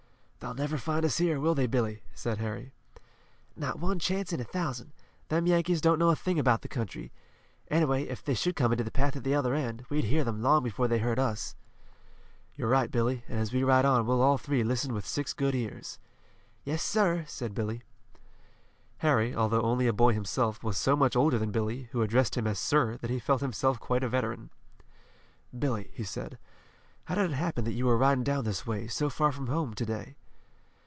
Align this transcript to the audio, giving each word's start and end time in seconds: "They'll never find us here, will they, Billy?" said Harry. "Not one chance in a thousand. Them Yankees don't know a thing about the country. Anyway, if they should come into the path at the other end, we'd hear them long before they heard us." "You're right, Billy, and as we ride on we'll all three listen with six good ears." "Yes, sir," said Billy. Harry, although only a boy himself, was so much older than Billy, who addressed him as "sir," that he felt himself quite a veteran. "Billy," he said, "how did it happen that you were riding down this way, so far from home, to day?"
"They'll 0.41 0.55
never 0.55 0.79
find 0.79 1.05
us 1.05 1.19
here, 1.19 1.39
will 1.39 1.53
they, 1.53 1.67
Billy?" 1.67 2.01
said 2.15 2.39
Harry. 2.39 2.71
"Not 3.55 3.77
one 3.77 3.99
chance 3.99 4.33
in 4.33 4.39
a 4.39 4.43
thousand. 4.43 4.91
Them 5.27 5.45
Yankees 5.45 5.81
don't 5.81 5.99
know 5.99 6.09
a 6.09 6.15
thing 6.15 6.39
about 6.39 6.63
the 6.63 6.67
country. 6.67 7.11
Anyway, 7.69 8.05
if 8.05 8.23
they 8.23 8.33
should 8.33 8.55
come 8.55 8.71
into 8.71 8.83
the 8.83 8.89
path 8.89 9.15
at 9.15 9.23
the 9.23 9.35
other 9.35 9.53
end, 9.53 9.85
we'd 9.87 10.05
hear 10.05 10.23
them 10.23 10.41
long 10.41 10.63
before 10.63 10.87
they 10.87 10.97
heard 10.97 11.19
us." 11.19 11.55
"You're 12.55 12.67
right, 12.71 12.89
Billy, 12.89 13.23
and 13.29 13.37
as 13.39 13.53
we 13.53 13.63
ride 13.63 13.85
on 13.85 14.07
we'll 14.07 14.19
all 14.21 14.39
three 14.39 14.63
listen 14.63 14.95
with 14.95 15.05
six 15.05 15.31
good 15.31 15.53
ears." 15.53 15.99
"Yes, 16.63 16.81
sir," 16.81 17.23
said 17.27 17.53
Billy. 17.53 17.83
Harry, 18.97 19.35
although 19.35 19.61
only 19.61 19.85
a 19.85 19.93
boy 19.93 20.11
himself, 20.11 20.63
was 20.63 20.75
so 20.75 20.95
much 20.95 21.15
older 21.15 21.37
than 21.37 21.51
Billy, 21.51 21.87
who 21.91 22.01
addressed 22.01 22.33
him 22.35 22.47
as 22.47 22.57
"sir," 22.57 22.97
that 22.97 23.11
he 23.11 23.19
felt 23.19 23.41
himself 23.41 23.79
quite 23.79 24.03
a 24.03 24.09
veteran. 24.09 24.49
"Billy," 25.57 25.91
he 25.93 26.03
said, 26.03 26.39
"how 27.05 27.13
did 27.13 27.25
it 27.29 27.35
happen 27.35 27.63
that 27.63 27.73
you 27.73 27.85
were 27.85 27.95
riding 27.95 28.23
down 28.23 28.43
this 28.43 28.65
way, 28.65 28.87
so 28.87 29.07
far 29.07 29.31
from 29.31 29.45
home, 29.45 29.75
to 29.75 29.85
day?" 29.85 30.15